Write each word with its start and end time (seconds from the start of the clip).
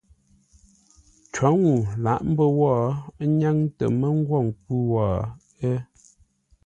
Cǒ 1.33 1.47
ŋuu 1.61 1.81
lǎʼ 2.03 2.19
mbə́ 2.31 2.47
wó, 2.59 2.71
ə́ 3.21 3.25
nyáŋ 3.39 3.57
tə 3.77 3.85
mə́ 3.99 4.09
ngwô 4.19 4.37
nkwʉ́ 4.47 4.79
wó, 4.91 5.01
ə́. 5.69 5.77